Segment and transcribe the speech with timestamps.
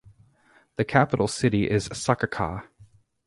[0.77, 2.65] The capital city is Sakakah.